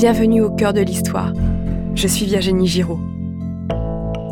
Bienvenue 0.00 0.40
au 0.40 0.48
cœur 0.48 0.72
de 0.72 0.80
l'histoire. 0.80 1.34
Je 1.94 2.08
suis 2.08 2.24
Virginie 2.24 2.66
Giraud. 2.66 2.98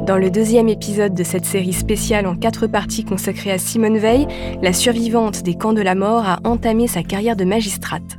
Dans 0.06 0.16
le 0.16 0.30
deuxième 0.30 0.70
épisode 0.70 1.12
de 1.12 1.22
cette 1.22 1.44
série 1.44 1.74
spéciale 1.74 2.26
en 2.26 2.36
quatre 2.36 2.66
parties 2.66 3.04
consacrée 3.04 3.50
à 3.50 3.58
Simone 3.58 3.98
Veil, 3.98 4.26
la 4.62 4.72
survivante 4.72 5.42
des 5.42 5.56
camps 5.56 5.74
de 5.74 5.82
la 5.82 5.94
mort 5.94 6.26
a 6.26 6.38
entamé 6.44 6.86
sa 6.86 7.02
carrière 7.02 7.36
de 7.36 7.44
magistrate. 7.44 8.16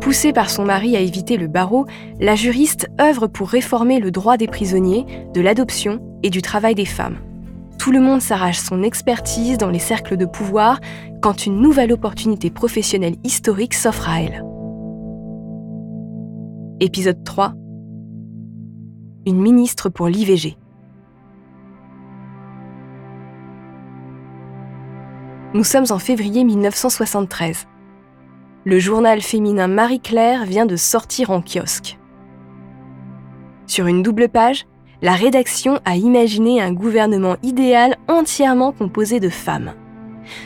Poussée 0.00 0.32
par 0.32 0.50
son 0.50 0.64
mari 0.64 0.96
à 0.96 1.00
éviter 1.00 1.36
le 1.36 1.46
barreau, 1.46 1.86
la 2.18 2.34
juriste 2.34 2.88
œuvre 3.00 3.28
pour 3.28 3.48
réformer 3.48 4.00
le 4.00 4.10
droit 4.10 4.36
des 4.36 4.48
prisonniers, 4.48 5.06
de 5.34 5.40
l'adoption 5.40 6.00
et 6.24 6.30
du 6.30 6.42
travail 6.42 6.74
des 6.74 6.84
femmes. 6.84 7.18
Tout 7.78 7.92
le 7.92 8.00
monde 8.00 8.22
s'arrache 8.22 8.58
son 8.58 8.82
expertise 8.82 9.56
dans 9.56 9.70
les 9.70 9.78
cercles 9.78 10.16
de 10.16 10.26
pouvoir 10.26 10.80
quand 11.22 11.46
une 11.46 11.60
nouvelle 11.60 11.92
opportunité 11.92 12.50
professionnelle 12.50 13.14
historique 13.22 13.74
s'offre 13.74 14.08
à 14.08 14.20
elle. 14.20 14.42
Épisode 16.78 17.24
3 17.24 17.54
Une 19.24 19.40
ministre 19.40 19.88
pour 19.88 20.08
l'IVG. 20.08 20.58
Nous 25.54 25.64
sommes 25.64 25.86
en 25.88 25.98
février 25.98 26.44
1973. 26.44 27.66
Le 28.66 28.78
journal 28.78 29.22
féminin 29.22 29.68
Marie-Claire 29.68 30.44
vient 30.44 30.66
de 30.66 30.76
sortir 30.76 31.30
en 31.30 31.40
kiosque. 31.40 31.98
Sur 33.66 33.86
une 33.86 34.02
double 34.02 34.28
page, 34.28 34.66
la 35.00 35.14
rédaction 35.14 35.80
a 35.86 35.96
imaginé 35.96 36.60
un 36.60 36.74
gouvernement 36.74 37.36
idéal 37.42 37.96
entièrement 38.06 38.72
composé 38.72 39.18
de 39.18 39.30
femmes. 39.30 39.72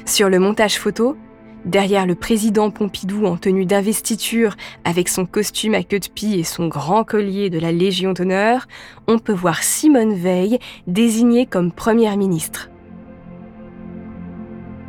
Sur 0.07 0.29
le 0.29 0.39
montage 0.39 0.79
photo, 0.79 1.17
derrière 1.65 2.07
le 2.07 2.15
président 2.15 2.71
Pompidou 2.71 3.27
en 3.27 3.37
tenue 3.37 3.67
d'investiture 3.67 4.57
avec 4.85 5.09
son 5.09 5.27
costume 5.27 5.75
à 5.75 5.83
queue 5.83 6.01
de 6.01 6.09
pie 6.09 6.39
et 6.39 6.45
son 6.45 6.69
grand 6.69 7.05
collier 7.05 7.51
de 7.51 7.59
la 7.59 7.73
Légion 7.73 8.13
d'honneur, 8.13 8.67
on 9.07 9.19
peut 9.19 9.33
voir 9.33 9.63
Simone 9.63 10.15
Veil 10.15 10.59
désignée 10.87 11.47
comme 11.47 11.73
première 11.73 12.17
ministre. 12.17 12.71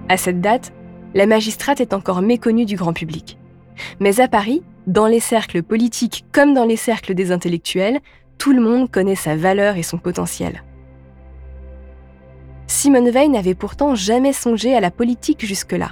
À 0.09 0.17
cette 0.17 0.41
date, 0.41 0.73
la 1.13 1.25
magistrate 1.25 1.81
est 1.81 1.93
encore 1.93 2.21
méconnue 2.21 2.65
du 2.65 2.75
grand 2.75 2.93
public. 2.93 3.37
Mais 3.99 4.19
à 4.19 4.27
Paris, 4.27 4.61
dans 4.87 5.07
les 5.07 5.19
cercles 5.19 5.63
politiques 5.63 6.25
comme 6.31 6.53
dans 6.53 6.65
les 6.65 6.75
cercles 6.75 7.13
des 7.13 7.31
intellectuels, 7.31 7.99
tout 8.37 8.53
le 8.53 8.61
monde 8.61 8.89
connaît 8.89 9.15
sa 9.15 9.35
valeur 9.35 9.77
et 9.77 9.83
son 9.83 9.97
potentiel. 9.97 10.63
Simone 12.67 13.09
Veil 13.09 13.29
n'avait 13.29 13.53
pourtant 13.53 13.95
jamais 13.95 14.33
songé 14.33 14.75
à 14.75 14.79
la 14.79 14.91
politique 14.91 15.45
jusque-là. 15.45 15.91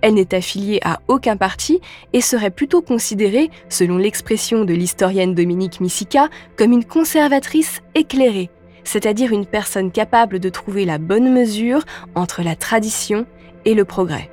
Elle 0.00 0.14
n'est 0.14 0.34
affiliée 0.34 0.80
à 0.84 1.00
aucun 1.08 1.36
parti 1.36 1.80
et 2.12 2.20
serait 2.20 2.50
plutôt 2.50 2.82
considérée, 2.82 3.50
selon 3.68 3.96
l'expression 3.96 4.64
de 4.64 4.74
l'historienne 4.74 5.34
Dominique 5.34 5.80
Missica, 5.80 6.28
comme 6.56 6.72
une 6.72 6.84
conservatrice 6.84 7.80
éclairée, 7.94 8.50
c'est-à-dire 8.84 9.32
une 9.32 9.46
personne 9.46 9.90
capable 9.90 10.38
de 10.38 10.48
trouver 10.48 10.84
la 10.84 10.98
bonne 10.98 11.32
mesure 11.32 11.84
entre 12.14 12.42
la 12.42 12.54
tradition 12.54 13.26
et 13.64 13.74
le 13.74 13.84
progrès. 13.84 14.30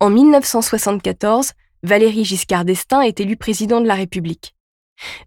En 0.00 0.10
1974, 0.10 1.52
Valéry 1.82 2.24
Giscard 2.24 2.64
d'Estaing 2.64 3.02
est 3.02 3.20
élu 3.20 3.36
président 3.36 3.80
de 3.80 3.86
la 3.86 3.94
République. 3.94 4.54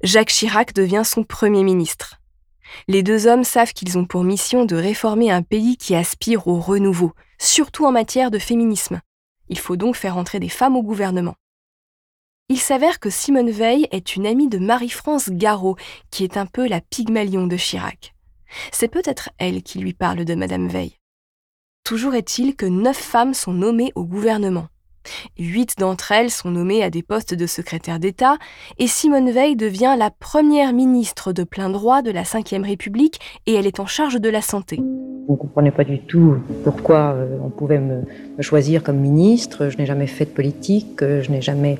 Jacques 0.02 0.30
Chirac 0.30 0.74
devient 0.74 1.04
son 1.06 1.24
Premier 1.24 1.64
ministre. 1.64 2.21
Les 2.88 3.04
deux 3.04 3.28
hommes 3.28 3.44
savent 3.44 3.74
qu'ils 3.74 3.98
ont 3.98 4.06
pour 4.06 4.24
mission 4.24 4.66
de 4.66 4.76
réformer 4.76 5.32
un 5.32 5.42
pays 5.42 5.78
qui 5.78 5.96
aspire 5.96 6.48
au 6.48 6.60
renouveau, 6.60 7.14
surtout 7.40 7.86
en 7.86 7.92
matière 7.92 8.32
de 8.32 8.40
féminisme. 8.40 9.02
Il 9.50 9.60
faut 9.60 9.76
donc 9.76 9.96
faire 9.96 10.18
entrer 10.18 10.40
des 10.40 10.50
femmes 10.50 10.76
au 10.76 10.84
gouvernement. 10.84 11.36
Il 12.50 12.60
s'avère 12.60 13.00
que 13.00 13.10
Simone 13.10 13.50
Veil 13.50 13.88
est 13.92 14.16
une 14.16 14.28
amie 14.28 14.50
de 14.50 14.58
Marie-France 14.58 15.30
Garot, 15.30 15.78
qui 16.10 16.24
est 16.24 16.38
un 16.38 16.46
peu 16.46 16.68
la 16.68 16.82
Pygmalion 16.82 17.48
de 17.48 17.56
Chirac. 17.56 18.14
C'est 18.72 18.90
peut-être 18.90 19.30
elle 19.38 19.64
qui 19.64 19.80
lui 19.80 19.94
parle 19.94 20.26
de 20.26 20.36
Madame 20.36 20.68
Veil. 20.68 20.98
Toujours 21.84 22.14
est-il 22.14 22.56
que 22.56 22.66
neuf 22.66 22.98
femmes 22.98 23.34
sont 23.34 23.54
nommées 23.54 23.92
au 23.96 24.06
gouvernement. 24.06 24.68
Huit 25.38 25.76
d'entre 25.80 26.12
elles 26.12 26.30
sont 26.30 26.52
nommées 26.52 26.84
à 26.84 26.90
des 26.90 27.04
postes 27.04 27.34
de 27.34 27.46
secrétaire 27.46 28.00
d'État 28.00 28.38
et 28.80 28.88
Simone 28.88 29.32
Veil 29.32 29.56
devient 29.56 29.96
la 29.98 30.12
première 30.12 30.74
ministre 30.74 31.34
de 31.34 31.44
plein 31.44 31.70
droit 31.70 32.02
de 32.02 32.12
la 32.12 32.24
Ve 32.24 32.64
République 32.64 33.20
et 33.46 33.54
elle 33.56 33.68
est 33.68 33.80
en 33.80 33.86
charge 33.86 34.20
de 34.20 34.30
la 34.30 34.42
santé. 34.42 34.80
On 35.28 35.34
ne 35.34 35.38
comprenait 35.38 35.72
pas 35.72 35.84
du 35.84 36.00
tout 36.00 36.38
pourquoi 36.64 37.14
euh, 37.14 37.38
on 37.44 37.50
pouvait 37.50 37.80
me, 37.80 38.02
choisir 38.42 38.84
comme 38.84 38.98
ministre. 38.98 39.70
Je 39.70 39.78
n'ai 39.78 39.86
jamais 39.86 40.08
fait 40.08 40.26
de 40.26 40.32
politique, 40.32 41.02
euh, 41.02 41.22
je 41.22 41.32
n'ai 41.32 41.42
jamais 41.42 41.78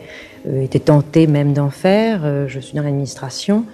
euh, 0.48 0.62
été 0.62 0.80
tentée 0.80 1.28
même 1.28 1.54
d'en 1.54 1.70
faire. 1.70 2.48
Je 2.48 2.60
suis 2.60 2.76
dans 2.76 2.84
l'administration 2.84 3.66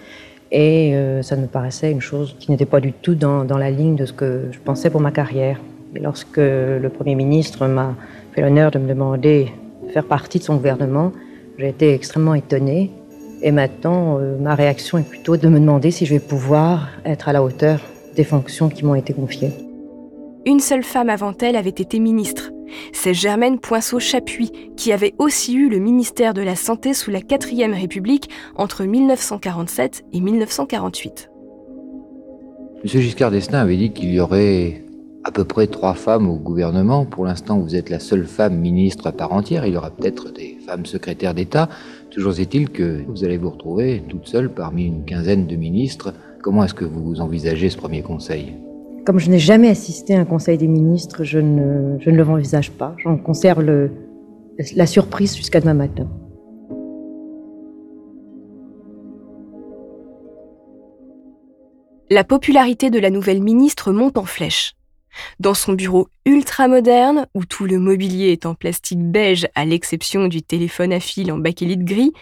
et 0.51 0.95
ça 1.23 1.35
me 1.35 1.45
paraissait 1.45 1.91
une 1.91 1.99
chose 1.99 2.35
qui 2.39 2.51
n'était 2.51 2.65
pas 2.65 2.79
du 2.79 2.93
tout 2.93 3.15
dans 3.15 3.57
la 3.57 3.69
ligne 3.69 3.95
de 3.95 4.05
ce 4.05 4.13
que 4.13 4.45
je 4.51 4.59
pensais 4.59 4.89
pour 4.89 5.01
ma 5.01 5.11
carrière. 5.11 5.59
Lorsque 5.93 6.37
le 6.37 6.87
Premier 6.87 7.15
ministre 7.15 7.67
m'a 7.67 7.95
fait 8.37 8.43
l'honneur 8.43 8.69
de 8.69 8.77
me 8.77 8.87
demander 8.87 9.51
de 9.83 9.91
faire 9.91 10.05
partie 10.05 10.37
de 10.37 10.43
son 10.43 10.57
gouvernement, 10.57 11.11
j'ai 11.57 11.69
été 11.69 11.91
extrêmement 11.95 12.35
étonnée. 12.35 12.91
Et 13.41 13.51
maintenant, 13.51 14.19
euh, 14.19 14.37
ma 14.37 14.53
réaction 14.53 14.99
est 14.99 15.09
plutôt 15.09 15.37
de 15.37 15.47
me 15.47 15.59
demander 15.59 15.89
si 15.89 16.05
je 16.05 16.13
vais 16.13 16.19
pouvoir 16.19 16.87
être 17.03 17.29
à 17.29 17.33
la 17.33 17.41
hauteur 17.41 17.79
des 18.15 18.23
fonctions 18.23 18.69
qui 18.69 18.85
m'ont 18.85 18.93
été 18.93 19.11
confiées. 19.11 19.49
Une 20.45 20.59
seule 20.59 20.83
femme 20.83 21.09
avant 21.09 21.33
elle 21.41 21.55
avait 21.55 21.69
été 21.69 21.97
ministre. 21.97 22.51
C'est 22.93 23.15
Germaine 23.15 23.57
Poinceau-Chapuis, 23.57 24.51
qui 24.75 24.93
avait 24.93 25.15
aussi 25.17 25.55
eu 25.55 25.67
le 25.67 25.79
ministère 25.79 26.35
de 26.35 26.43
la 26.43 26.55
Santé 26.55 26.93
sous 26.93 27.09
la 27.09 27.21
4ème 27.21 27.73
République 27.73 28.29
entre 28.55 28.83
1947 28.83 30.05
et 30.13 30.21
1948. 30.21 31.31
Monsieur 32.83 33.01
Giscard 33.01 33.31
d'Estaing 33.31 33.61
avait 33.61 33.77
dit 33.77 33.91
qu'il 33.93 34.13
y 34.13 34.19
aurait 34.19 34.83
à 35.27 35.31
peu 35.31 35.43
près 35.43 35.67
trois 35.67 35.93
femmes 35.93 36.29
au 36.29 36.37
gouvernement. 36.37 37.05
Pour 37.05 37.25
l'instant, 37.25 37.59
vous 37.59 37.75
êtes 37.75 37.89
la 37.89 37.99
seule 37.99 38.25
femme 38.25 38.57
ministre 38.57 39.07
à 39.07 39.11
part 39.11 39.33
entière. 39.33 39.65
Il 39.65 39.73
y 39.73 39.77
aura 39.77 39.89
peut-être 39.89 40.31
des 40.31 40.57
femmes 40.65 40.85
secrétaires 40.85 41.33
d'État. 41.33 41.67
Toujours 42.11 42.39
est-il 42.39 42.69
que 42.69 43.03
vous 43.09 43.25
allez 43.25 43.37
vous 43.37 43.49
retrouver 43.49 44.01
toute 44.07 44.25
seule 44.25 44.49
parmi 44.49 44.85
une 44.85 45.03
quinzaine 45.03 45.45
de 45.45 45.57
ministres. 45.57 46.13
Comment 46.41 46.63
est-ce 46.63 46.73
que 46.73 46.85
vous 46.85 47.19
envisagez 47.19 47.69
ce 47.69 47.75
premier 47.75 48.01
conseil? 48.01 48.53
Comme 49.05 49.19
je 49.19 49.29
n'ai 49.29 49.39
jamais 49.39 49.67
assisté 49.67 50.15
à 50.15 50.21
un 50.21 50.25
conseil 50.25 50.57
des 50.57 50.67
ministres, 50.67 51.25
je 51.25 51.39
ne, 51.39 51.99
je 51.99 52.09
ne 52.09 52.23
l'envisage 52.23 52.71
pas. 52.71 52.95
J'en 53.03 53.17
conserve 53.17 53.61
le, 53.61 53.91
la 54.77 54.85
surprise 54.85 55.35
jusqu'à 55.35 55.59
demain 55.59 55.73
matin. 55.73 56.07
La 62.09 62.23
popularité 62.23 62.89
de 62.89 62.99
la 62.99 63.09
nouvelle 63.09 63.43
ministre 63.43 63.91
monte 63.91 64.17
en 64.17 64.23
flèche. 64.23 64.76
Dans 65.39 65.53
son 65.53 65.73
bureau 65.73 66.07
ultra 66.25 66.67
moderne, 66.67 67.27
où 67.33 67.45
tout 67.45 67.65
le 67.65 67.79
mobilier 67.79 68.31
est 68.31 68.45
en 68.45 68.55
plastique 68.55 69.01
beige 69.01 69.47
à 69.55 69.65
l'exception 69.65 70.27
du 70.27 70.41
téléphone 70.41 70.93
à 70.93 70.99
fil 70.99 71.31
en 71.31 71.37
bakélite 71.37 71.83
gris, 71.83 72.13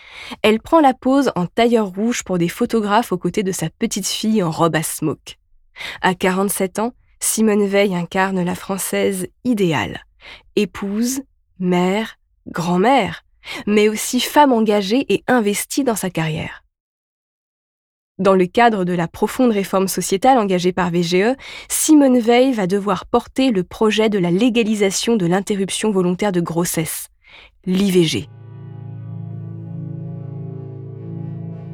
elle 0.41 0.59
prend 0.59 0.79
la 0.79 0.93
pose 0.93 1.31
en 1.35 1.45
tailleur 1.45 1.87
rouge 1.87 2.23
pour 2.23 2.37
des 2.37 2.49
photographes 2.49 3.11
aux 3.11 3.17
côtés 3.17 3.43
de 3.43 3.51
sa 3.51 3.69
petite 3.69 4.07
fille 4.07 4.43
en 4.43 4.51
robe 4.51 4.75
à 4.75 4.83
smoke. 4.83 5.37
À 6.01 6.15
47 6.15 6.79
ans, 6.79 6.93
Simone 7.19 7.65
Veil 7.65 7.95
incarne 7.95 8.43
la 8.43 8.55
française 8.55 9.27
idéale. 9.43 10.05
Épouse, 10.55 11.21
mère, 11.59 12.17
grand-mère, 12.47 13.23
mais 13.67 13.89
aussi 13.89 14.19
femme 14.19 14.51
engagée 14.51 15.05
et 15.13 15.23
investie 15.27 15.83
dans 15.83 15.95
sa 15.95 16.09
carrière. 16.09 16.64
Dans 18.17 18.33
le 18.33 18.45
cadre 18.45 18.85
de 18.85 18.93
la 18.93 19.09
profonde 19.09 19.51
réforme 19.51 19.89
sociétale 19.89 20.37
engagée 20.37 20.71
par 20.71 20.89
VGE, 20.89 21.35
Simone 21.67 22.19
Veil 22.19 22.53
va 22.53 22.65
devoir 22.65 23.05
porter 23.05 23.51
le 23.51 23.63
projet 23.63 24.07
de 24.07 24.17
la 24.17 24.31
légalisation 24.31 25.17
de 25.17 25.25
l'interruption 25.25 25.91
volontaire 25.91 26.31
de 26.31 26.39
grossesse, 26.39 27.09
l'IVG. 27.65 28.29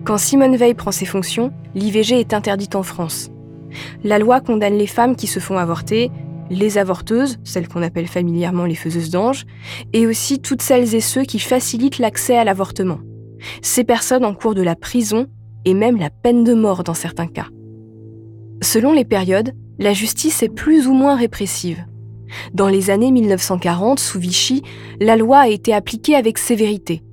Quand 0.03 0.17
Simone 0.17 0.55
Veil 0.55 0.73
prend 0.73 0.91
ses 0.91 1.05
fonctions, 1.05 1.53
l'IVG 1.75 2.19
est 2.19 2.33
interdite 2.33 2.73
en 2.73 2.81
France. 2.81 3.29
La 4.03 4.17
loi 4.17 4.41
condamne 4.41 4.79
les 4.79 4.87
femmes 4.87 5.15
qui 5.15 5.27
se 5.27 5.39
font 5.39 5.59
avorter, 5.59 6.09
les 6.49 6.79
avorteuses, 6.79 7.37
celles 7.43 7.67
qu'on 7.67 7.83
appelle 7.83 8.07
familièrement 8.07 8.65
les 8.65 8.73
faiseuses 8.73 9.11
d'anges, 9.11 9.45
et 9.93 10.07
aussi 10.07 10.39
toutes 10.39 10.63
celles 10.63 10.95
et 10.95 11.01
ceux 11.01 11.21
qui 11.21 11.37
facilitent 11.37 11.99
l'accès 11.99 12.35
à 12.35 12.43
l'avortement. 12.43 12.99
Ces 13.61 13.83
personnes 13.83 14.25
encourent 14.25 14.55
de 14.55 14.63
la 14.63 14.75
prison 14.75 15.27
et 15.65 15.73
même 15.73 15.97
la 15.97 16.09
peine 16.09 16.43
de 16.43 16.53
mort 16.53 16.83
dans 16.83 16.93
certains 16.93 17.27
cas. 17.27 17.47
Selon 18.61 18.93
les 18.93 19.05
périodes, 19.05 19.53
la 19.79 19.93
justice 19.93 20.43
est 20.43 20.49
plus 20.49 20.87
ou 20.87 20.93
moins 20.93 21.15
répressive. 21.15 21.85
Dans 22.53 22.67
les 22.67 22.89
années 22.89 23.11
1940, 23.11 23.99
sous 23.99 24.19
Vichy, 24.19 24.61
la 24.99 25.17
loi 25.17 25.39
a 25.39 25.47
été 25.47 25.73
appliquée 25.73 26.15
avec 26.15 26.37
sévérité. 26.37 27.03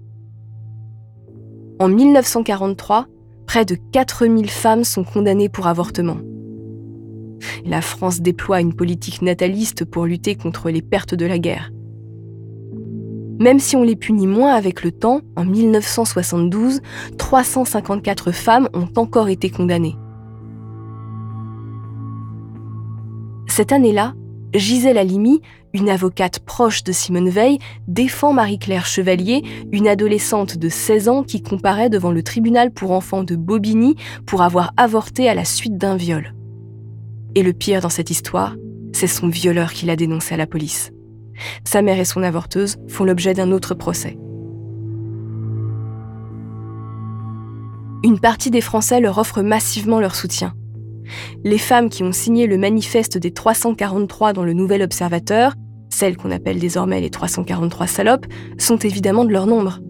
En 1.80 1.88
1943, 1.88 3.06
près 3.46 3.64
de 3.64 3.76
4000 3.92 4.50
femmes 4.50 4.84
sont 4.84 5.04
condamnées 5.04 5.48
pour 5.48 5.66
avortement. 5.66 6.18
La 7.64 7.80
France 7.80 8.20
déploie 8.20 8.60
une 8.60 8.74
politique 8.74 9.22
nataliste 9.22 9.84
pour 9.84 10.06
lutter 10.06 10.34
contre 10.34 10.70
les 10.70 10.82
pertes 10.82 11.14
de 11.14 11.26
la 11.26 11.38
guerre. 11.38 11.70
Même 13.38 13.60
si 13.60 13.76
on 13.76 13.82
les 13.82 13.96
punit 13.96 14.26
moins 14.26 14.54
avec 14.54 14.82
le 14.82 14.90
temps, 14.90 15.20
en 15.36 15.44
1972, 15.44 16.80
354 17.18 18.32
femmes 18.32 18.68
ont 18.74 18.88
encore 18.96 19.28
été 19.28 19.48
condamnées. 19.50 19.96
Cette 23.46 23.72
année-là, 23.72 24.14
Gisèle 24.54 24.98
Halimi, 24.98 25.40
une 25.72 25.88
avocate 25.88 26.40
proche 26.40 26.82
de 26.82 26.92
Simone 26.92 27.28
Veil, 27.28 27.58
défend 27.86 28.32
Marie-Claire 28.32 28.86
Chevalier, 28.86 29.42
une 29.72 29.88
adolescente 29.88 30.56
de 30.56 30.68
16 30.68 31.08
ans 31.08 31.22
qui 31.22 31.42
comparaît 31.42 31.90
devant 31.90 32.10
le 32.10 32.22
tribunal 32.22 32.70
pour 32.70 32.92
enfants 32.92 33.24
de 33.24 33.36
Bobigny 33.36 33.96
pour 34.26 34.42
avoir 34.42 34.72
avorté 34.76 35.28
à 35.28 35.34
la 35.34 35.44
suite 35.44 35.76
d'un 35.76 35.96
viol. 35.96 36.34
Et 37.34 37.42
le 37.42 37.52
pire 37.52 37.80
dans 37.80 37.88
cette 37.88 38.10
histoire, 38.10 38.56
c'est 38.92 39.06
son 39.06 39.28
violeur 39.28 39.72
qui 39.72 39.86
l'a 39.86 39.96
dénoncé 39.96 40.34
à 40.34 40.38
la 40.38 40.46
police. 40.46 40.90
Sa 41.64 41.82
mère 41.82 41.98
et 41.98 42.04
son 42.04 42.22
avorteuse 42.22 42.76
font 42.88 43.04
l'objet 43.04 43.34
d'un 43.34 43.52
autre 43.52 43.74
procès. 43.74 44.18
Une 48.04 48.20
partie 48.20 48.50
des 48.50 48.60
Français 48.60 49.00
leur 49.00 49.18
offre 49.18 49.42
massivement 49.42 50.00
leur 50.00 50.14
soutien. 50.14 50.54
Les 51.44 51.58
femmes 51.58 51.88
qui 51.88 52.02
ont 52.02 52.12
signé 52.12 52.46
le 52.46 52.58
manifeste 52.58 53.18
des 53.18 53.32
343 53.32 54.32
dans 54.32 54.44
le 54.44 54.52
Nouvel 54.52 54.82
Observateur, 54.82 55.54
celles 55.88 56.16
qu'on 56.16 56.30
appelle 56.30 56.58
désormais 56.58 57.00
les 57.00 57.10
343 57.10 57.86
salopes, 57.86 58.26
sont 58.58 58.76
évidemment 58.76 59.24
de 59.24 59.32
leur 59.32 59.46
nombre. 59.46 59.80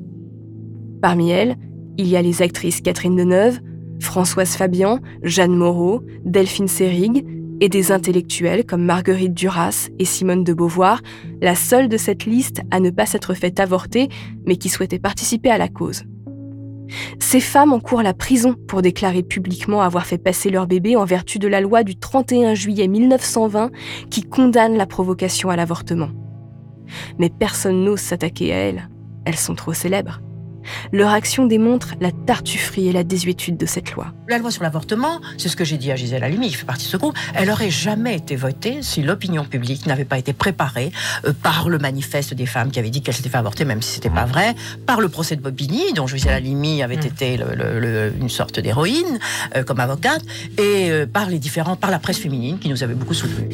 Parmi 1.02 1.30
elles, 1.30 1.56
il 1.98 2.06
y 2.06 2.16
a 2.16 2.22
les 2.22 2.40
actrices 2.40 2.80
Catherine 2.80 3.16
Deneuve, 3.16 3.58
Françoise 4.00 4.56
Fabian, 4.56 5.00
Jeanne 5.22 5.54
Moreau, 5.54 6.02
Delphine 6.24 6.68
Seyrig, 6.68 7.26
et 7.60 7.68
des 7.68 7.92
intellectuels 7.92 8.64
comme 8.64 8.84
Marguerite 8.84 9.34
Duras 9.34 9.88
et 9.98 10.04
Simone 10.04 10.44
de 10.44 10.52
Beauvoir, 10.52 11.00
la 11.40 11.54
seule 11.54 11.88
de 11.88 11.96
cette 11.96 12.24
liste 12.24 12.62
à 12.70 12.80
ne 12.80 12.90
pas 12.90 13.06
s'être 13.06 13.34
faite 13.34 13.60
avorter, 13.60 14.08
mais 14.46 14.56
qui 14.56 14.68
souhaitait 14.68 14.98
participer 14.98 15.50
à 15.50 15.58
la 15.58 15.68
cause. 15.68 16.04
Ces 17.18 17.40
femmes 17.40 17.72
encourent 17.72 18.02
la 18.02 18.14
prison 18.14 18.54
pour 18.66 18.82
déclarer 18.82 19.22
publiquement 19.22 19.82
avoir 19.82 20.06
fait 20.06 20.18
passer 20.18 20.50
leur 20.50 20.66
bébé 20.66 20.96
en 20.96 21.04
vertu 21.04 21.38
de 21.38 21.48
la 21.48 21.60
loi 21.60 21.82
du 21.82 21.96
31 21.96 22.54
juillet 22.54 22.88
1920 22.88 23.70
qui 24.10 24.22
condamne 24.22 24.76
la 24.76 24.86
provocation 24.86 25.50
à 25.50 25.56
l'avortement. 25.56 26.10
Mais 27.18 27.28
personne 27.28 27.84
n'ose 27.84 28.00
s'attaquer 28.00 28.52
à 28.52 28.56
elles. 28.56 28.88
Elles 29.26 29.36
sont 29.36 29.54
trop 29.54 29.74
célèbres. 29.74 30.20
Leur 30.92 31.10
action 31.10 31.46
démontre 31.46 31.94
la 32.00 32.10
tartufferie 32.12 32.88
et 32.88 32.92
la 32.92 33.04
désuétude 33.04 33.56
de 33.56 33.66
cette 33.66 33.92
loi. 33.92 34.12
La 34.28 34.38
loi 34.38 34.50
sur 34.50 34.62
l'avortement, 34.62 35.20
c'est 35.36 35.48
ce 35.48 35.56
que 35.56 35.64
j'ai 35.64 35.78
dit 35.78 35.90
à 35.90 35.96
Gisèle 35.96 36.24
Halimi, 36.24 36.48
qui 36.48 36.54
fait 36.54 36.66
partie 36.66 36.86
de 36.86 36.90
ce 36.90 36.96
groupe, 36.96 37.14
elle 37.34 37.50
aurait 37.50 37.70
jamais 37.70 38.16
été 38.16 38.36
votée 38.36 38.78
si 38.82 39.02
l'opinion 39.02 39.44
publique 39.44 39.86
n'avait 39.86 40.04
pas 40.04 40.18
été 40.18 40.32
préparée 40.32 40.92
euh, 41.24 41.32
par 41.32 41.68
le 41.68 41.78
manifeste 41.78 42.34
des 42.34 42.46
femmes 42.46 42.70
qui 42.70 42.78
avaient 42.78 42.90
dit 42.90 43.02
qu'elles 43.02 43.14
s'étaient 43.14 43.28
fait 43.28 43.38
avorter, 43.38 43.64
même 43.64 43.82
si 43.82 43.94
c'était 43.94 44.10
pas 44.10 44.24
vrai, 44.24 44.54
par 44.86 45.00
le 45.00 45.08
procès 45.08 45.36
de 45.36 45.42
Bobigny, 45.42 45.92
dont 45.94 46.06
Gisèle 46.06 46.34
Halimi 46.34 46.82
avait 46.82 46.96
mmh. 46.96 47.06
été 47.06 47.40
une 48.20 48.28
sorte 48.28 48.60
d'héroïne 48.60 49.18
euh, 49.56 49.64
comme 49.64 49.80
avocate, 49.80 50.22
et 50.58 50.90
euh, 50.90 51.06
par 51.06 51.28
les 51.28 51.38
différents, 51.38 51.76
par 51.76 51.90
la 51.90 51.98
presse 51.98 52.18
féminine 52.18 52.58
qui 52.58 52.68
nous 52.68 52.82
avait 52.82 52.94
beaucoup 52.94 53.14
soutenu. 53.14 53.48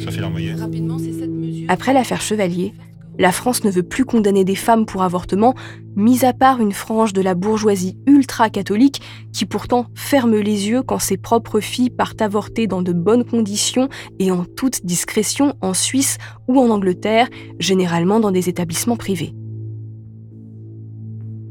Après 1.67 1.93
l'affaire 1.93 2.21
Chevalier, 2.21 2.73
la 3.17 3.31
France 3.31 3.63
ne 3.63 3.71
veut 3.71 3.83
plus 3.83 4.05
condamner 4.05 4.43
des 4.43 4.55
femmes 4.55 4.85
pour 4.85 5.03
avortement, 5.03 5.55
mis 5.95 6.25
à 6.25 6.33
part 6.33 6.59
une 6.59 6.73
frange 6.73 7.13
de 7.13 7.21
la 7.21 7.35
bourgeoisie 7.35 7.97
ultra-catholique 8.07 9.01
qui 9.31 9.45
pourtant 9.45 9.87
ferme 9.95 10.35
les 10.35 10.67
yeux 10.69 10.83
quand 10.83 10.99
ses 10.99 11.17
propres 11.17 11.59
filles 11.59 11.89
partent 11.89 12.21
avorter 12.21 12.67
dans 12.67 12.81
de 12.81 12.93
bonnes 12.93 13.23
conditions 13.23 13.89
et 14.19 14.31
en 14.31 14.45
toute 14.45 14.85
discrétion 14.85 15.55
en 15.61 15.73
Suisse 15.73 16.17
ou 16.47 16.59
en 16.59 16.69
Angleterre, 16.69 17.29
généralement 17.59 18.19
dans 18.19 18.31
des 18.31 18.49
établissements 18.49 18.97
privés. 18.97 19.33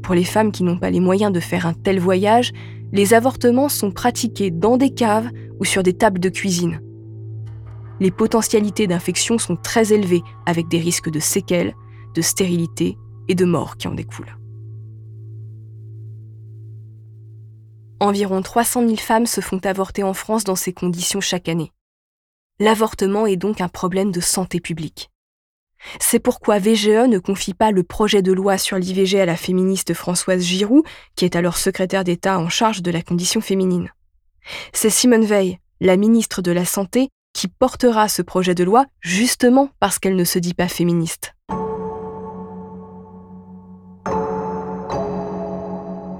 Pour 0.03 0.13
les 0.13 0.23
femmes 0.23 0.51
qui 0.51 0.63
n'ont 0.63 0.77
pas 0.77 0.91
les 0.91 0.99
moyens 0.99 1.33
de 1.33 1.39
faire 1.39 1.65
un 1.65 1.73
tel 1.73 1.99
voyage, 1.99 2.51
les 2.91 3.15
avortements 3.15 3.69
sont 3.69 3.91
pratiqués 3.91 4.51
dans 4.51 4.77
des 4.77 4.91
caves 4.91 5.29
ou 5.59 5.65
sur 5.65 5.81
des 5.81 5.93
tables 5.93 6.19
de 6.19 6.29
cuisine 6.29 6.79
les 7.99 8.11
potentialités 8.11 8.87
d'infection 8.87 9.37
sont 9.37 9.55
très 9.55 9.93
élevées, 9.93 10.23
avec 10.45 10.67
des 10.67 10.79
risques 10.79 11.09
de 11.09 11.19
séquelles, 11.19 11.75
de 12.13 12.21
stérilité 12.21 12.97
et 13.27 13.35
de 13.35 13.45
mort 13.45 13.77
qui 13.77 13.87
en 13.87 13.93
découlent. 13.93 14.37
Environ 17.99 18.41
300 18.41 18.81
000 18.85 18.97
femmes 18.97 19.25
se 19.25 19.41
font 19.41 19.59
avorter 19.63 20.03
en 20.03 20.13
France 20.13 20.43
dans 20.43 20.55
ces 20.55 20.73
conditions 20.73 21.21
chaque 21.21 21.47
année. 21.47 21.71
L'avortement 22.59 23.25
est 23.25 23.37
donc 23.37 23.61
un 23.61 23.69
problème 23.69 24.11
de 24.11 24.19
santé 24.19 24.59
publique. 24.59 25.09
C'est 25.99 26.19
pourquoi 26.19 26.59
VGE 26.59 27.07
ne 27.07 27.19
confie 27.19 27.53
pas 27.53 27.71
le 27.71 27.83
projet 27.83 28.21
de 28.21 28.31
loi 28.31 28.57
sur 28.57 28.77
l'IVG 28.77 29.19
à 29.21 29.25
la 29.25 29.35
féministe 29.35 29.93
Françoise 29.93 30.41
Giroud, 30.41 30.83
qui 31.15 31.25
est 31.25 31.35
alors 31.35 31.57
secrétaire 31.57 32.03
d'État 32.03 32.39
en 32.39 32.49
charge 32.49 32.81
de 32.81 32.91
la 32.91 33.01
condition 33.01 33.41
féminine. 33.41 33.91
C'est 34.73 34.89
Simone 34.89 35.25
Veil, 35.25 35.59
la 35.81 35.97
ministre 35.97 36.41
de 36.41 36.51
la 36.51 36.65
Santé, 36.65 37.09
qui 37.35 37.47
portera 37.49 38.07
ce 38.07 38.23
projet 38.23 38.55
de 38.55 38.63
loi 38.63 38.85
justement 39.01 39.69
parce 39.79 39.99
qu'elle 39.99 40.15
ne 40.15 40.23
se 40.23 40.39
dit 40.39 40.55
pas 40.55 40.69
féministe. 40.69 41.33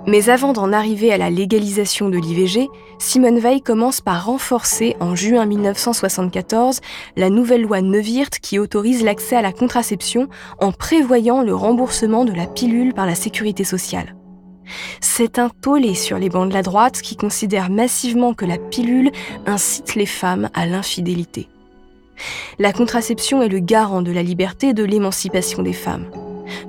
Mais 0.07 0.29
avant 0.29 0.53
d'en 0.53 0.71
arriver 0.71 1.11
à 1.11 1.17
la 1.17 1.31
légalisation 1.31 2.09
de 2.09 2.17
l'IVG, 2.19 2.67
Simone 2.99 3.39
Veil 3.39 3.61
commence 3.61 4.01
par 4.01 4.25
renforcer 4.25 4.95
en 4.99 5.15
juin 5.15 5.47
1974 5.47 6.79
la 7.15 7.31
nouvelle 7.31 7.63
loi 7.63 7.81
Neuwirth 7.81 8.37
qui 8.39 8.59
autorise 8.59 9.03
l'accès 9.03 9.35
à 9.35 9.41
la 9.41 9.51
contraception 9.51 10.27
en 10.59 10.71
prévoyant 10.71 11.41
le 11.41 11.55
remboursement 11.55 12.23
de 12.23 12.33
la 12.33 12.45
pilule 12.45 12.93
par 12.93 13.07
la 13.07 13.15
sécurité 13.15 13.63
sociale. 13.63 14.15
C'est 15.01 15.39
un 15.39 15.49
tollé 15.49 15.95
sur 15.95 16.17
les 16.17 16.29
bancs 16.29 16.49
de 16.49 16.53
la 16.53 16.63
droite 16.63 17.01
qui 17.01 17.15
considère 17.15 17.69
massivement 17.69 18.33
que 18.33 18.45
la 18.45 18.57
pilule 18.57 19.11
incite 19.45 19.95
les 19.95 20.05
femmes 20.05 20.49
à 20.53 20.65
l'infidélité. 20.65 21.47
La 22.59 22.73
contraception 22.73 23.41
est 23.41 23.49
le 23.49 23.59
garant 23.59 24.01
de 24.01 24.11
la 24.11 24.23
liberté 24.23 24.69
et 24.69 24.73
de 24.73 24.83
l'émancipation 24.83 25.63
des 25.63 25.73
femmes. 25.73 26.09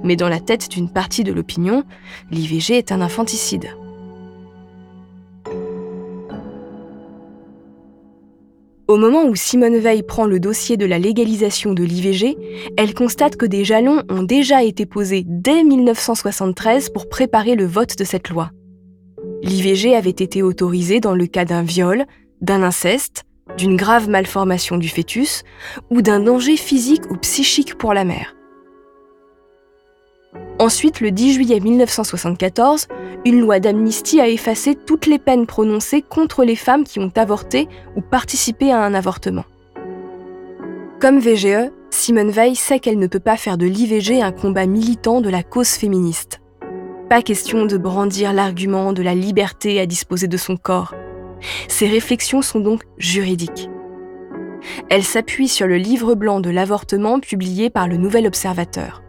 Mais 0.02 0.16
dans 0.16 0.28
la 0.28 0.40
tête 0.40 0.69
d'une 0.70 0.90
partie 0.90 1.25
de 1.25 1.32
l'opinion, 1.32 1.84
l'IVG 2.31 2.78
est 2.78 2.93
un 2.93 3.00
infanticide. 3.00 3.69
Au 8.88 8.97
moment 8.97 9.25
où 9.25 9.35
Simone 9.35 9.79
Veil 9.79 10.05
prend 10.05 10.27
le 10.27 10.38
dossier 10.38 10.77
de 10.77 10.87
la 10.87 11.00
légalisation 11.00 11.73
de 11.73 11.83
l'IVG, 11.83 12.37
elle 12.77 12.94
constate 12.94 13.35
que 13.35 13.44
des 13.44 13.65
jalons 13.65 14.05
ont 14.09 14.23
déjà 14.23 14.62
été 14.62 14.87
posés 14.87 15.25
dès 15.26 15.64
1973 15.64 16.90
pour 16.90 17.09
préparer 17.09 17.57
le 17.57 17.66
vote 17.66 17.99
de 17.99 18.05
cette 18.05 18.28
loi. 18.28 18.50
L'IVG 19.43 19.97
avait 19.97 20.11
été 20.11 20.40
autorisé 20.45 21.00
dans 21.00 21.16
le 21.16 21.26
cas 21.26 21.45
d'un 21.45 21.62
viol, 21.62 22.05
d'un 22.43 22.62
inceste, 22.62 23.25
d'une 23.59 23.75
grave 23.75 24.09
malformation 24.09 24.76
du 24.76 24.88
fœtus 24.88 25.43
ou 25.90 26.00
d'un 26.00 26.21
danger 26.21 26.57
physique 26.57 27.11
ou 27.11 27.16
psychique 27.16 27.76
pour 27.76 27.93
la 27.93 28.05
mère. 28.05 28.36
Ensuite, 30.58 31.00
le 31.00 31.10
10 31.10 31.34
juillet 31.34 31.60
1974, 31.60 32.88
une 33.26 33.40
loi 33.40 33.60
d'amnistie 33.60 34.20
a 34.20 34.28
effacé 34.28 34.75
toutes 34.75 35.06
les 35.06 35.18
peines 35.18 35.46
prononcées 35.46 36.00
contre 36.00 36.44
les 36.44 36.56
femmes 36.56 36.84
qui 36.84 36.98
ont 36.98 37.12
avorté 37.14 37.68
ou 37.94 38.00
participé 38.00 38.72
à 38.72 38.82
un 38.82 38.94
avortement. 38.94 39.44
Comme 40.98 41.18
VGE, 41.18 41.70
Simone 41.90 42.30
Veil 42.30 42.56
sait 42.56 42.78
qu'elle 42.78 42.98
ne 42.98 43.06
peut 43.06 43.20
pas 43.20 43.36
faire 43.36 43.58
de 43.58 43.66
l'IVG 43.66 44.22
un 44.22 44.32
combat 44.32 44.66
militant 44.66 45.20
de 45.20 45.28
la 45.28 45.42
cause 45.42 45.68
féministe. 45.68 46.40
Pas 47.10 47.20
question 47.20 47.66
de 47.66 47.76
brandir 47.76 48.32
l'argument 48.32 48.94
de 48.94 49.02
la 49.02 49.14
liberté 49.14 49.78
à 49.78 49.86
disposer 49.86 50.26
de 50.26 50.36
son 50.38 50.56
corps. 50.56 50.94
Ses 51.68 51.86
réflexions 51.86 52.40
sont 52.40 52.60
donc 52.60 52.82
juridiques. 52.96 53.68
Elle 54.88 55.04
s'appuie 55.04 55.48
sur 55.48 55.66
le 55.66 55.76
livre 55.76 56.14
blanc 56.14 56.40
de 56.40 56.50
l'avortement 56.50 57.20
publié 57.20 57.68
par 57.68 57.88
le 57.88 57.98
Nouvel 57.98 58.26
Observateur. 58.26 59.02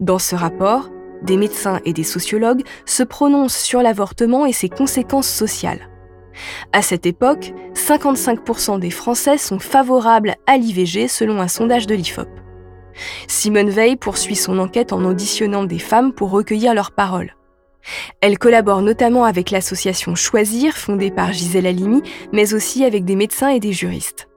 Dans 0.00 0.18
ce 0.18 0.34
rapport, 0.34 0.90
des 1.22 1.36
médecins 1.36 1.80
et 1.84 1.92
des 1.92 2.04
sociologues 2.04 2.62
se 2.84 3.02
prononcent 3.02 3.58
sur 3.58 3.82
l'avortement 3.82 4.46
et 4.46 4.52
ses 4.52 4.68
conséquences 4.68 5.28
sociales. 5.28 5.88
À 6.72 6.82
cette 6.82 7.06
époque, 7.06 7.52
55% 7.74 8.78
des 8.78 8.90
Français 8.90 9.38
sont 9.38 9.58
favorables 9.58 10.34
à 10.46 10.56
l'IVG 10.56 11.08
selon 11.08 11.40
un 11.40 11.48
sondage 11.48 11.86
de 11.86 11.94
l'IFOP. 11.94 12.28
Simone 13.26 13.70
Veil 13.70 13.96
poursuit 13.96 14.36
son 14.36 14.58
enquête 14.58 14.92
en 14.92 15.04
auditionnant 15.04 15.64
des 15.64 15.78
femmes 15.78 16.12
pour 16.12 16.30
recueillir 16.30 16.74
leurs 16.74 16.92
paroles. 16.92 17.34
Elle 18.20 18.38
collabore 18.38 18.82
notamment 18.82 19.24
avec 19.24 19.50
l'association 19.50 20.14
Choisir, 20.14 20.76
fondée 20.76 21.10
par 21.10 21.32
Gisèle 21.32 21.66
Halimi, 21.66 22.02
mais 22.32 22.54
aussi 22.54 22.84
avec 22.84 23.04
des 23.04 23.16
médecins 23.16 23.48
et 23.48 23.60
des 23.60 23.72
juristes 23.72 24.28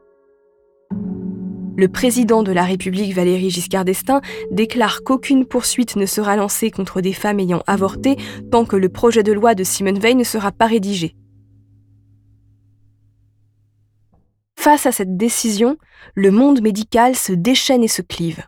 le 1.77 1.87
président 1.87 2.43
de 2.43 2.51
la 2.51 2.65
République 2.65 3.13
Valéry 3.13 3.49
Giscard 3.49 3.85
d'Estaing 3.85 4.21
déclare 4.51 5.03
qu'aucune 5.03 5.45
poursuite 5.45 5.95
ne 5.95 6.07
sera 6.07 6.35
lancée 6.35 6.71
contre 6.71 6.99
des 6.99 7.13
femmes 7.13 7.39
ayant 7.39 7.63
avorté 7.67 8.17
tant 8.51 8.65
que 8.65 8.75
le 8.75 8.89
projet 8.89 9.23
de 9.23 9.31
loi 9.31 9.55
de 9.55 9.63
Simone 9.63 9.99
Veil 9.99 10.15
ne 10.15 10.23
sera 10.23 10.51
pas 10.51 10.65
rédigé. 10.65 11.15
Face 14.59 14.87
à 14.87 14.91
cette 14.91 15.15
décision, 15.15 15.77
le 16.15 16.31
monde 16.31 16.61
médical 16.61 17.15
se 17.15 17.31
déchaîne 17.31 17.83
et 17.83 17.87
se 17.87 18.01
clive. 18.01 18.43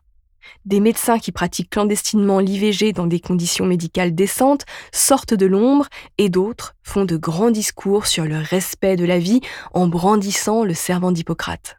Des 0.65 0.79
médecins 0.79 1.19
qui 1.19 1.31
pratiquent 1.31 1.69
clandestinement 1.69 2.39
l'IVG 2.39 2.93
dans 2.93 3.07
des 3.07 3.19
conditions 3.19 3.65
médicales 3.65 4.13
décentes 4.13 4.65
sortent 4.91 5.35
de 5.35 5.45
l'ombre 5.45 5.87
et 6.17 6.29
d'autres 6.29 6.75
font 6.83 7.05
de 7.05 7.15
grands 7.15 7.51
discours 7.51 8.07
sur 8.07 8.25
le 8.25 8.37
respect 8.37 8.95
de 8.95 9.05
la 9.05 9.19
vie 9.19 9.39
en 9.73 9.87
brandissant 9.87 10.63
le 10.63 10.73
serment 10.73 11.11
d'Hippocrate. 11.11 11.78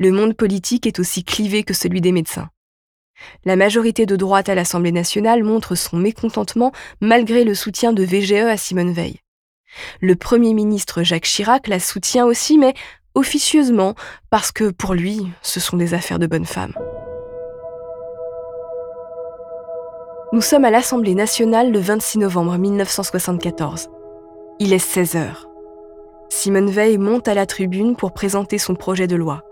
Le 0.00 0.12
monde 0.12 0.34
politique 0.34 0.86
est 0.86 0.98
aussi 0.98 1.24
clivé 1.24 1.62
que 1.62 1.74
celui 1.74 2.00
des 2.00 2.10
médecins. 2.10 2.48
La 3.44 3.54
majorité 3.54 4.06
de 4.06 4.16
droite 4.16 4.48
à 4.48 4.54
l'Assemblée 4.54 4.92
nationale 4.92 5.44
montre 5.44 5.74
son 5.74 5.98
mécontentement 5.98 6.72
malgré 7.02 7.44
le 7.44 7.54
soutien 7.54 7.92
de 7.92 8.02
VGE 8.02 8.32
à 8.32 8.56
Simone 8.56 8.92
Veil. 8.92 9.18
Le 10.00 10.16
Premier 10.16 10.54
ministre 10.54 11.02
Jacques 11.02 11.26
Chirac 11.26 11.68
la 11.68 11.78
soutient 11.78 12.24
aussi, 12.24 12.56
mais 12.56 12.72
officieusement, 13.14 13.94
parce 14.30 14.52
que 14.52 14.70
pour 14.70 14.94
lui, 14.94 15.28
ce 15.42 15.60
sont 15.60 15.76
des 15.76 15.92
affaires 15.92 16.18
de 16.18 16.26
bonnes 16.26 16.46
femmes. 16.46 16.72
Nous 20.32 20.40
sommes 20.40 20.64
à 20.64 20.70
l'Assemblée 20.70 21.14
nationale 21.14 21.70
le 21.70 21.78
26 21.78 22.20
novembre 22.20 22.56
1974. 22.56 23.90
Il 24.60 24.72
est 24.72 24.78
16 24.78 25.16
heures. 25.16 25.50
Simone 26.30 26.70
Veil 26.70 26.96
monte 26.96 27.28
à 27.28 27.34
la 27.34 27.44
tribune 27.44 27.96
pour 27.96 28.14
présenter 28.14 28.56
son 28.56 28.74
projet 28.74 29.06
de 29.06 29.16
loi. 29.16 29.44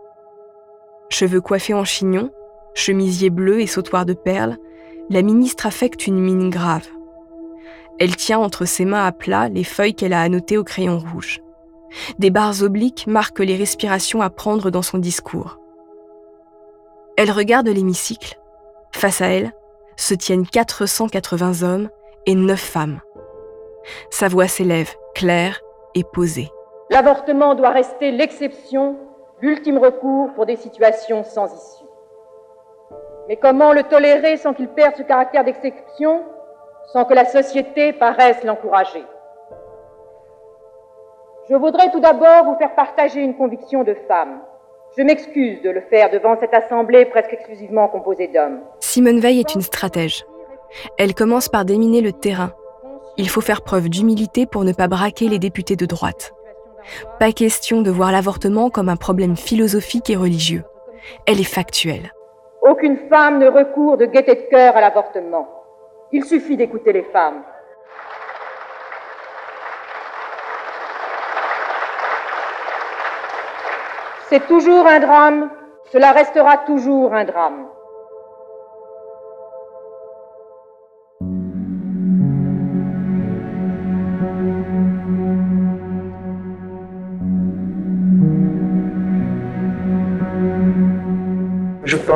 Cheveux 1.11 1.41
coiffés 1.41 1.75
en 1.75 1.85
chignon, 1.85 2.31
chemisier 2.75 3.31
bleu 3.31 3.61
et 3.61 3.67
sautoir 3.67 4.05
de 4.05 4.13
perles, 4.13 4.57
la 5.11 5.23
ministre 5.23 5.67
affecte 5.67 6.07
une 6.07 6.21
mine 6.21 6.51
grave. 6.51 6.87
Elle 7.99 8.15
tient 8.15 8.39
entre 8.39 8.65
ses 8.65 8.85
mains 8.85 9.05
à 9.05 9.13
plat 9.13 9.49
les 9.49 9.65
feuilles 9.65 9.95
qu'elle 9.95 10.13
a 10.13 10.23
annotées 10.23 10.59
au 10.59 10.65
crayon 10.65 10.99
rouge. 10.99 11.41
Des 12.19 12.31
barres 12.31 12.63
obliques 12.63 13.07
marquent 13.07 13.41
les 13.41 13.57
respirations 13.57 14.21
à 14.21 14.31
prendre 14.31 14.71
dans 14.71 14.83
son 14.83 14.99
discours. 14.99 15.59
Elle 17.17 17.31
regarde 17.31 17.69
l'hémicycle. 17.69 18.39
Face 18.93 19.21
à 19.21 19.27
elle 19.27 19.53
se 19.97 20.15
tiennent 20.15 20.47
480 20.47 21.63
hommes 21.63 21.89
et 22.27 22.35
9 22.35 22.61
femmes. 22.61 23.01
Sa 24.11 24.29
voix 24.29 24.47
s'élève, 24.47 24.95
claire 25.15 25.61
et 25.95 26.05
posée. 26.05 26.51
L'avortement 26.91 27.55
doit 27.55 27.71
rester 27.71 28.13
l'exception, 28.13 28.97
l'ultime 29.41 29.79
recours 29.79 30.33
pour 30.35 30.47
des 30.47 30.57
situations 30.57 31.25
sans 31.25 31.47
issue. 31.47 31.85
Mais 33.29 33.37
comment 33.37 33.73
le 33.73 33.83
tolérer 33.83 34.37
sans 34.37 34.55
qu'il 34.55 34.69
perde 34.69 34.97
ce 34.97 35.03
caractère 35.03 35.45
d'exception 35.45 36.23
sans 36.93 37.05
que 37.05 37.15
la 37.15 37.27
société 37.27 37.93
paraisse 37.93 38.43
l'encourager? 38.45 39.05
Je 41.51 41.55
voudrais 41.55 41.91
tout 41.91 42.01
d'abord 42.01 42.45
vous 42.45 42.57
faire 42.57 42.75
partager 42.75 43.21
une 43.21 43.37
conviction 43.37 43.85
de 43.85 43.95
femme. 44.07 44.41
Je 44.97 45.03
m'excuse 45.03 45.63
de 45.63 45.71
le 45.71 45.83
faire 45.83 46.11
devant 46.11 46.39
cette 46.41 46.55
assemblée 46.55 47.05
presque 47.05 47.33
exclusivement 47.33 47.89
composée 47.89 48.29
d'hommes. 48.29 48.61
Simone 48.81 49.21
Veil 49.21 49.41
est 49.41 49.55
une 49.55 49.61
stratège. 49.61 50.27
Elle 50.99 51.15
commence 51.15 51.49
par 51.49 51.65
déminer 51.65 52.01
le 52.01 52.13
terrain. 52.13 52.53
Il 53.17 53.29
faut 53.29 53.41
faire 53.41 53.63
preuve 53.63 53.89
d'humilité 53.89 54.47
pour 54.47 54.65
ne 54.65 54.73
pas 54.73 54.89
braquer 54.89 55.29
les 55.29 55.39
députés 55.39 55.77
de 55.77 55.87
droite. 55.87 56.33
Pas 57.19 57.33
question 57.33 57.83
de 57.83 57.91
voir 57.91 58.13
l'avortement 58.13 58.71
comme 58.71 58.89
un 58.89 58.97
problème 58.97 59.37
philosophique 59.37 60.11
et 60.11 60.17
religieux. 60.17 60.65
Elle 61.27 61.41
est 61.41 61.45
factuelle. 61.45 62.13
Aucune 62.63 62.99
femme 63.09 63.39
ne 63.39 63.49
recourt 63.49 63.97
de 63.97 64.07
gaieté 64.07 64.35
de 64.35 64.51
cœur 64.51 64.77
à 64.77 64.81
l'avortement. 64.81 65.49
Il 66.13 66.25
suffit 66.25 66.57
d'écouter 66.57 66.93
les 66.93 67.05
femmes. 67.05 67.43
C'est 74.29 74.47
toujours 74.47 74.87
un 74.87 75.01
drame, 75.01 75.51
cela 75.91 76.13
restera 76.13 76.59
toujours 76.59 77.15
un 77.15 77.25
drame. 77.25 77.67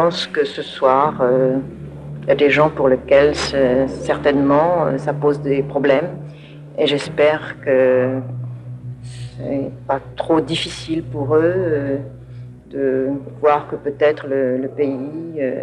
Pense 0.02 0.26
que 0.26 0.44
ce 0.44 0.62
soir, 0.62 1.20
euh, 1.20 1.58
il 2.22 2.28
y 2.28 2.32
a 2.32 2.34
des 2.34 2.50
gens 2.50 2.70
pour 2.70 2.88
lesquels 2.88 3.36
certainement 3.86 4.86
euh, 4.86 4.98
ça 4.98 5.12
pose 5.12 5.40
des 5.40 5.62
problèmes 5.62 6.10
et 6.76 6.88
j'espère 6.88 7.42
que 7.64 8.18
c'est 9.36 9.70
pas 9.86 10.00
trop 10.16 10.40
difficile 10.40 11.04
pour 11.04 11.36
eux 11.36 11.54
euh, 11.56 11.98
de 12.70 13.10
voir 13.40 13.68
que 13.68 13.76
peut-être 13.76 14.26
le, 14.26 14.68
pays 14.76 15.36
euh, 15.38 15.62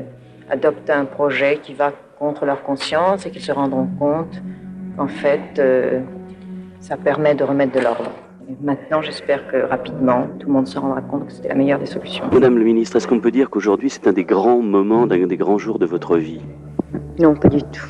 adopte 0.49 0.89
un 0.89 1.03
projet 1.03 1.59
qui 1.61 1.73
va 1.73 1.91
contre 2.17 2.45
leur 2.45 2.61
conscience 2.63 3.25
et 3.25 3.31
qu'ils 3.31 3.47
se 3.51 3.51
rendront 3.51 3.89
compte 4.03 4.35
qu'en 4.95 5.07
fait 5.07 5.61
ça 6.79 6.95
permet 6.95 7.35
de 7.35 7.43
remettre 7.43 7.73
de 7.73 7.81
l'ordre. 7.81 8.11
Maintenant, 8.61 9.03
j'espère 9.03 9.47
que 9.47 9.57
rapidement, 9.57 10.27
tout 10.39 10.47
le 10.47 10.53
monde 10.53 10.67
se 10.67 10.79
rendra 10.79 11.01
compte 11.01 11.27
que 11.27 11.33
c'était 11.33 11.49
la 11.49 11.55
meilleure 11.55 11.77
des 11.77 11.85
solutions. 11.85 12.25
Madame 12.33 12.57
le 12.57 12.63
ministre, 12.63 12.95
est-ce 12.95 13.07
qu'on 13.07 13.19
peut 13.19 13.29
dire 13.29 13.51
qu'aujourd'hui, 13.51 13.91
c'est 13.91 14.07
un 14.07 14.11
des 14.11 14.23
grands 14.23 14.59
moments, 14.59 15.03
un 15.03 15.07
des 15.27 15.37
grands 15.37 15.59
jours 15.59 15.77
de 15.77 15.85
votre 15.85 16.17
vie? 16.17 16.41
Non, 17.19 17.35
pas 17.35 17.47
du 17.47 17.61
tout. 17.61 17.87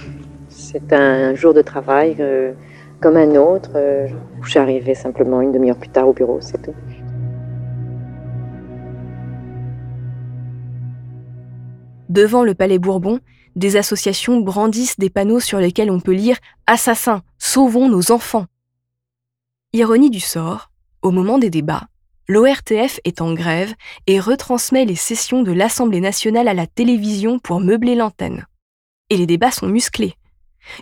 C'est 0.50 0.92
un 0.92 1.34
jour 1.34 1.54
de 1.54 1.62
travail 1.62 2.18
euh, 2.20 2.52
comme 3.00 3.16
un 3.16 3.36
autre. 3.36 3.72
Euh, 3.76 4.08
je 4.42 4.50
suis 4.50 4.60
arrivée 4.60 4.96
simplement 4.96 5.40
une 5.40 5.54
demi-heure 5.54 5.78
plus 5.78 5.90
tard 5.90 6.10
au 6.10 6.14
bureau, 6.14 6.40
c'est 6.42 6.62
tout. 6.62 6.74
Devant 12.10 12.44
le 12.44 12.54
Palais 12.54 12.80
Bourbon, 12.80 13.20
des 13.56 13.78
associations 13.78 14.42
brandissent 14.42 15.00
des 15.00 15.10
panneaux 15.10 15.40
sur 15.40 15.60
lesquels 15.60 15.90
on 15.90 16.02
peut 16.02 16.14
lire 16.14 16.36
Assassins, 16.68 17.22
sauvons 17.38 17.88
nos 17.88 18.12
enfants. 18.12 18.46
Ironie 19.72 20.10
du 20.10 20.20
sort, 20.20 20.72
au 21.04 21.12
moment 21.12 21.38
des 21.38 21.52
débats, 21.52 21.90
l'ORTF 22.28 23.00
est 23.04 23.22
en 23.22 23.36
grève 23.36 23.72
et 24.08 24.20
retransmet 24.20 24.84
les 24.84 24.96
sessions 24.96 25.44
de 25.44 25.52
l'Assemblée 25.52 26.02
nationale 26.02 26.48
à 26.48 26.56
la 26.56 26.66
télévision 26.66 27.38
pour 27.38 27.60
meubler 27.60 27.94
l'antenne. 27.94 28.48
Et 29.12 29.18
les 29.18 29.28
débats 29.28 29.52
sont 29.52 29.68
musclés. 29.68 30.16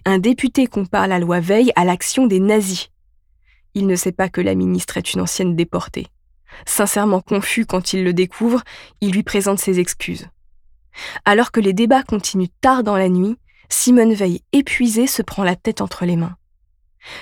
Un 0.05 0.19
député 0.19 0.67
compare 0.67 1.09
la 1.09 1.19
loi 1.19 1.41
Veille 1.41 1.73
à 1.75 1.83
l'action 1.83 2.27
des 2.27 2.39
nazis. 2.39 2.89
Il 3.73 3.87
ne 3.87 3.95
sait 3.97 4.13
pas 4.13 4.29
que 4.29 4.39
la 4.39 4.55
ministre 4.55 4.95
est 4.95 5.13
une 5.13 5.19
ancienne 5.19 5.57
déportée. 5.57 6.07
Sincèrement 6.65 7.19
confus 7.19 7.65
quand 7.65 7.91
il 7.91 8.05
le 8.05 8.13
découvre, 8.13 8.63
il 9.01 9.11
lui 9.11 9.23
présente 9.23 9.59
ses 9.59 9.81
excuses. 9.81 10.29
Alors 11.25 11.51
que 11.51 11.59
les 11.59 11.73
débats 11.73 12.03
continuent 12.03 12.47
tard 12.61 12.83
dans 12.83 12.95
la 12.95 13.09
nuit, 13.09 13.35
Simone 13.67 14.13
Veil, 14.13 14.43
épuisée, 14.53 15.07
se 15.07 15.21
prend 15.21 15.43
la 15.43 15.57
tête 15.57 15.81
entre 15.81 16.05
les 16.05 16.15
mains. 16.15 16.37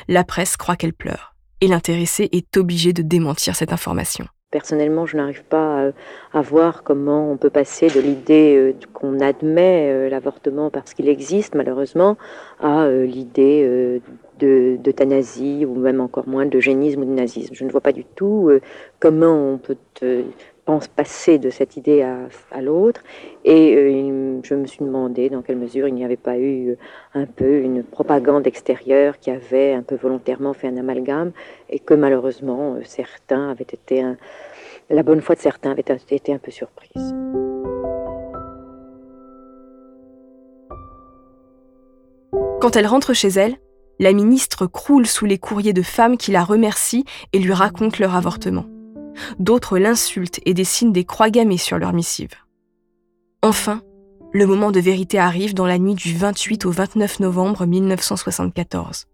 La 0.07 0.24
presse 0.24 0.57
croit 0.57 0.75
qu'elle 0.75 0.93
pleure 0.93 1.34
et 1.65 1.67
l'intéressé 1.67 2.29
est 2.31 2.57
obligé 2.57 2.93
de 2.93 3.01
démentir 3.01 3.55
cette 3.55 3.74
information. 3.74 4.25
Personnellement, 4.51 5.07
je 5.07 5.17
n'arrive 5.17 5.43
pas 5.43 5.91
à, 6.31 6.41
voir 6.41 6.84
comment 6.84 7.31
on 7.31 7.38
peut 7.38 7.50
passer 7.50 7.88
de 7.88 8.00
l'idée 8.00 8.55
euh, 8.55 8.74
qu'on 8.93 9.19
admet 9.19 9.89
euh, 9.91 10.07
l'avortement 10.07 10.69
parce 10.69 10.93
qu'il 10.93 11.10
existe 11.10 11.55
malheureusement 11.55 12.17
à 12.60 12.84
euh, 12.84 13.05
l'idée 13.05 14.00
d'euthanasie 14.39 15.65
ou 15.65 15.74
même 15.75 16.00
encore 16.00 16.27
moins 16.27 16.45
d'eugénisme 16.45 17.01
ou 17.01 17.05
de 17.05 17.10
nazisme. 17.10 17.55
Je 17.55 17.65
ne 17.65 17.72
vois 17.72 17.81
pas 17.81 17.93
du 17.93 18.05
tout 18.05 18.51
comment 19.00 19.53
on 19.53 19.57
peut 19.57 19.77
pense 20.65 20.88
passer 20.88 21.38
de 21.38 21.50
cette 21.51 21.77
idée 21.77 22.01
à, 22.01 22.62
l'autre. 22.62 23.01
Et 23.45 23.75
euh, 23.75 24.39
je 24.43 24.55
me 24.55 24.65
suis 24.65 24.84
demandé 24.84 25.29
dans 25.29 25.41
quelle 25.41 25.57
mesure 25.57 25.88
il 25.88 25.93
n'y 25.93 26.03
avait 26.03 26.17
pas 26.17 26.38
eu 26.38 26.72
euh, 26.72 26.75
un 27.13 27.27
peu 27.27 27.60
une 27.60 27.84
propagande 27.84 28.48
extérieure 28.48 29.19
qui 29.19 29.29
avait 29.29 29.74
un 29.74 29.84
peu 29.84 29.95
volontairement 29.95 30.53
fait 30.53 30.67
un 30.67 30.77
amalgame 30.77 31.31
et 31.69 31.79
que 31.79 31.93
malheureusement 31.93 32.74
euh, 32.74 32.81
certains 32.84 33.51
avaient 33.51 33.63
été 33.63 34.03
la 34.89 35.03
bonne 35.03 35.22
foi 35.22 35.36
de 35.36 35.39
certains 35.39 35.72
avait 35.72 35.84
été 36.10 36.34
un 36.34 36.38
peu 36.39 36.51
surprise. 36.51 37.13
Quand 42.60 42.75
elle 42.75 42.88
rentre 42.88 43.13
chez 43.13 43.29
elle, 43.29 43.55
la 44.00 44.12
ministre 44.12 44.65
croule 44.65 45.05
sous 45.05 45.25
les 45.25 45.38
courriers 45.38 45.74
de 45.74 45.84
femmes 45.84 46.17
qui 46.17 46.31
la 46.31 46.43
remercient 46.43 47.05
et 47.31 47.39
lui 47.39 47.53
racontent 47.53 47.98
leur 48.00 48.15
avortement. 48.15 48.65
D'autres 49.39 49.77
l'insultent 49.77 50.39
et 50.45 50.53
dessinent 50.53 50.93
des 50.93 51.05
croix 51.05 51.29
gammées 51.29 51.57
sur 51.57 51.77
leur 51.77 51.93
missive. 51.93 52.34
Enfin, 53.41 53.81
le 54.34 54.45
moment 54.45 54.72
de 54.72 54.79
vérité 54.79 55.19
arrive 55.19 55.53
dans 55.53 55.65
la 55.65 55.77
nuit 55.77 55.95
du 55.95 56.15
28 56.15 56.65
au 56.65 56.72
29 56.72 57.19
novembre 57.22 57.65
1974. 57.65 59.05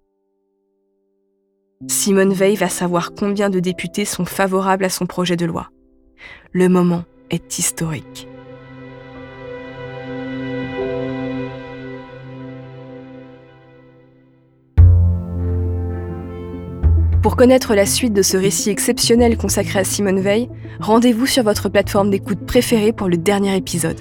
Simone 1.87 2.33
Veil 2.33 2.55
va 2.55 2.69
savoir 2.69 3.13
combien 3.13 3.49
de 3.49 3.59
députés 3.59 4.05
sont 4.05 4.25
favorables 4.25 4.85
à 4.85 4.89
son 4.89 5.05
projet 5.05 5.35
de 5.35 5.45
loi. 5.45 5.69
Le 6.51 6.69
moment 6.69 7.03
est 7.29 7.57
historique. 7.57 8.27
Pour 17.31 17.37
connaître 17.37 17.75
la 17.75 17.85
suite 17.85 18.11
de 18.11 18.23
ce 18.23 18.35
récit 18.35 18.71
exceptionnel 18.71 19.37
consacré 19.37 19.79
à 19.79 19.83
Simone 19.85 20.19
Veil, 20.19 20.49
rendez-vous 20.81 21.25
sur 21.25 21.43
votre 21.43 21.69
plateforme 21.69 22.09
d'écoute 22.09 22.45
préférée 22.45 22.91
pour 22.91 23.07
le 23.07 23.15
dernier 23.15 23.55
épisode. 23.55 23.95